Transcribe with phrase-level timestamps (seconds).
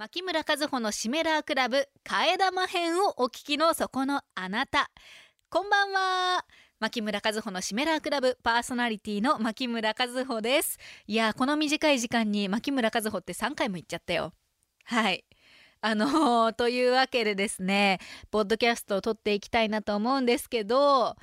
[0.00, 4.90] 牧村和穂のシメラークラブ替え玉編をお聞きのそこのあなた。
[5.50, 6.46] こんばんは。
[6.78, 10.78] 牧村和穂のシメラークラブパーソナリティの牧村和穂です。
[11.06, 14.32] いや、この短い時間に牧村和穂って3回も言っちゃったよ。
[14.84, 15.26] はい。
[15.82, 17.98] あのー、というわけでですね、
[18.30, 21.14] ポッドキャストを撮っていきたいなと思うんですけど、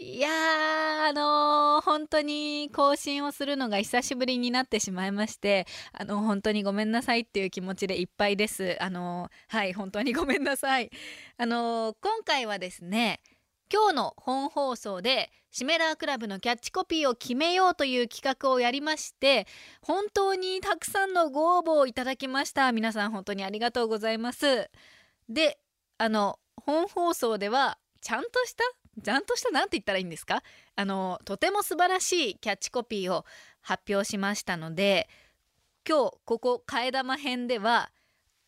[0.00, 8.76] いやー、あのー、本当に更新をするのが久しぶりになってしまいまして、あの、本当にごめんなさいっていう気持ちでいっぱいです。
[8.80, 10.90] あのー、はい、本当にごめんなさい。
[11.36, 13.20] あのー、今回はですね、
[13.72, 19.48] 今日の本放送でシメラークラブのキャッチコピーを決めようという企画をやりまして、
[19.82, 22.70] 本当にたくさんのご応募をいただきました。
[22.70, 24.70] 皆さん本当にありがとうございます。
[25.28, 25.58] で、
[25.98, 28.64] あの、本放送ではちゃんとした？
[29.02, 30.42] ちゃんとした何て言ったらいいんですか？
[30.76, 33.24] あの、とても素晴らしいキャッチコピーを
[33.60, 35.08] 発表しましたので、
[35.88, 37.90] 今日ここ替え玉編では、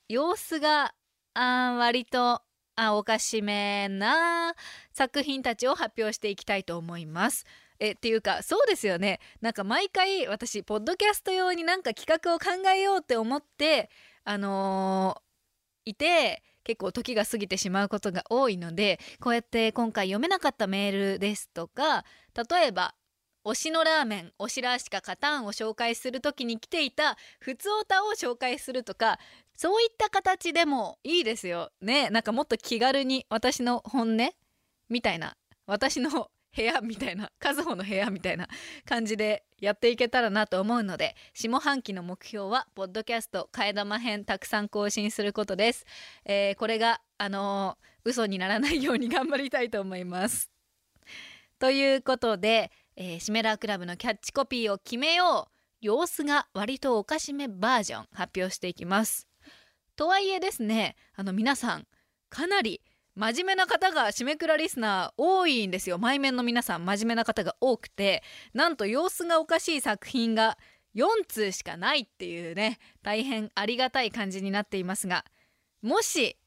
[0.09, 0.95] 様子が、
[1.34, 2.42] あ割と、
[2.76, 4.54] あ、おかしめな
[4.93, 7.45] 作品たちを発表していきたいと思います。
[7.78, 9.21] え、っていうか、そうですよね。
[9.40, 13.90] なんか毎回私、ポッドキャスト用になんか企画を考えようって思って、
[14.24, 22.04] あのー、いて、結構時が過ぎてしまうことが多いので、こうやって今回読めなかったメールですとか、
[22.49, 22.95] 例えば、
[23.45, 29.18] 推しのラーメン、推しラーシカカターンを紹介する時に来ていた、ふつおたを紹介するとか、
[29.57, 31.73] そういった形でもいいですよ。
[31.80, 32.09] ね。
[32.10, 34.30] なんかもっと気軽に私の本音
[34.88, 38.48] みたいな、私の部屋みたいな、和穂の部屋みたいな
[38.84, 45.84] 感じでやっていけたらなと思うので、下半期の目標は、ポッドキャスト替え玉編たくさん更新することです。
[46.24, 50.51] えー、これが、あのー、嘘にならないように頑張りたいと思います。
[51.59, 55.60] ということで、えー、シメラークラブのキャッチコピーを決めよう。
[55.80, 59.26] 様子が割とおかしめバージョン発表していきます。
[59.96, 61.87] とはいえですね、あの皆さん、
[62.28, 62.82] かなり
[63.21, 65.99] 真面目な方が締めくらリスナー多いんですよ。
[65.99, 68.22] 前面の皆さん真面目な方が多くて、
[68.55, 70.56] なんと様子がおかしい作品が
[70.94, 75.27] 4通しかないっていうね、大変ありがたい感じになっていますが、
[75.83, 76.39] もし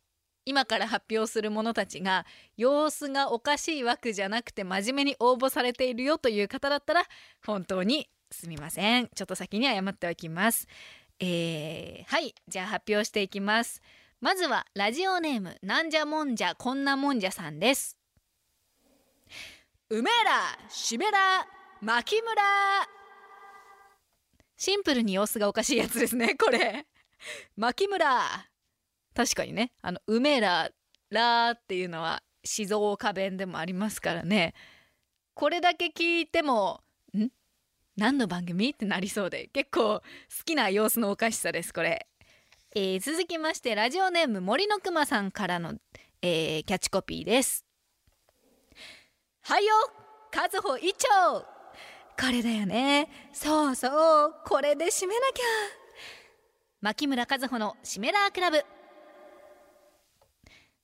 [0.46, 2.26] 今から発表する者たちが
[2.58, 7.04] 様子がおかしい枠じゃなくて真面目に応募されているよという方だったら
[7.46, 9.10] 本当にすみません。
[9.14, 10.68] ちょっと先に謝っておきます。
[11.20, 12.34] えー、はい。
[12.48, 13.80] じゃあ発表していきます。
[14.24, 17.98] まずはラジオネームなんじゃもんじゃこんなもんじゃさんです。
[19.90, 21.46] うめらしめら
[21.82, 22.42] 牧村
[24.56, 26.88] シンプルに様子がおかしいやつですね、 これ。
[27.58, 28.50] 牧村
[29.14, 30.72] 確かにね、あの、うめら、
[31.10, 34.54] らっていうのは静岡弁でもありますからね。
[35.34, 36.82] これだけ聞いても、
[37.14, 37.28] ん？
[37.98, 38.70] 何の番組？
[38.70, 40.04] ってなりそうで、結構好
[40.46, 42.08] きな様子のおかしさです、これ。
[42.76, 45.76] えー、続きまして、ラジオネーム森のくまさんからの、
[46.24, 47.64] えー、キャッチコピーです。
[49.42, 49.74] はいよ
[50.36, 51.08] 和穂一丁
[51.42, 53.10] これだよね。
[53.32, 55.44] そうそう、これで締めなきゃ。
[56.82, 58.64] 牧村和穂のシメラークラブ。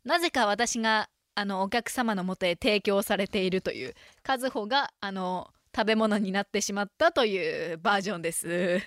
[0.04, 3.96] なぜか私が、あの、お客様のもとへ提供されているという、
[4.28, 8.80] 和穂が、あの、食べ物になってしまったというバージョンです。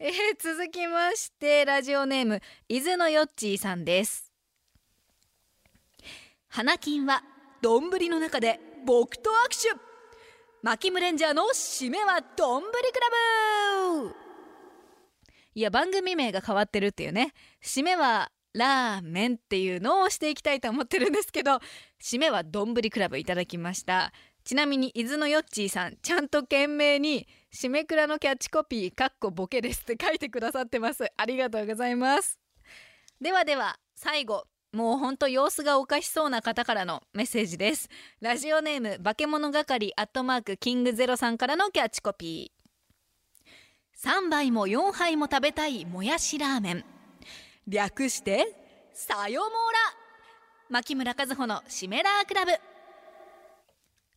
[0.00, 4.32] えー、続きまして、ラジオネーム、伊豆のよっちーさんです。
[6.46, 7.24] 花金は、
[7.60, 9.76] 丼の中で僕と握手
[10.62, 14.14] マキムレンジャーの締めは丼クラブ
[15.56, 17.34] いや、番組名が変わってるっていうね。
[17.60, 21.58] 締めはラーメンっていうのをしていきたいと思ってるんですけど、
[22.00, 24.12] 締めは丼クラブいただきました。
[24.48, 31.04] ちなみに、伊豆のよっちーさん、ちゃんと懸命に、締めくらのキャッチコピー、かっこボケですって書いてくださってます。
[31.18, 32.38] ありがとうございます。
[33.20, 37.90] ではでは、最後、もうほんと様子がおかしそうな方からのメッセージです。
[38.22, 44.02] ラジオネーム、化け物係アットマークキングゼロさんからのキャッチコピー。
[44.02, 46.84] 3杯も4杯も食べたいもやしラーメン。
[47.66, 48.46] 略して、
[48.94, 49.78] さよもら
[50.70, 52.77] 牧村和穂のシメラークラブ。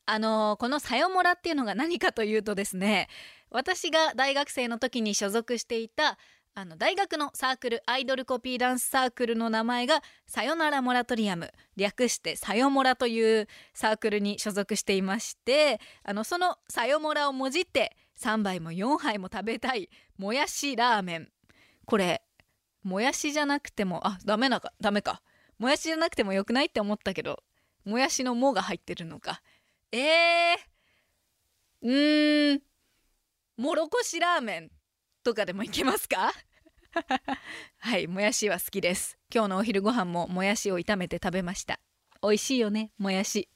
[0.06, 3.08] あの、このさよもらっていうのが何かというとですね、
[3.50, 6.18] 私が大学生の時に所属していた、
[6.54, 21.30] あの、大学のサークル、アイドルコピーダンスサークルの名前が、さよならモラトリアム、略してさよもらというサークルに所属していまして、あの、そのさよもらをもじって、3杯も4杯も食べたい、もやしラーメン。
[21.86, 22.22] これ、
[22.84, 25.22] もやしじゃなくても、あ、ダメなか、ダメか。
[25.58, 27.44] もやしじゃなくてもよくないって思ったけど、
[27.86, 29.42] もやしのもが入ってるのか。
[29.92, 30.58] えー、
[31.82, 32.62] うーん、
[33.58, 34.72] もろこしラーメン
[35.24, 36.32] とかでもいけますか？
[37.80, 39.18] はいもやしは好きです。
[39.34, 41.80] 今日のお昼ご飯ももやしを炒めて食べました。
[42.22, 43.50] 美味しいよねもやし。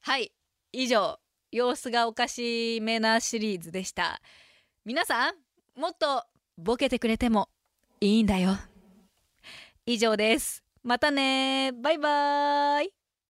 [0.00, 0.32] はい
[0.72, 1.18] 以上
[1.50, 4.20] 様子がおかしめなシリーズでした。
[4.84, 5.34] 皆さん
[5.76, 6.24] もっと
[6.56, 7.48] ボケてくれても
[8.00, 8.56] いいんだよ。
[9.86, 10.62] 以上です。
[10.82, 12.97] またねバイバーイ。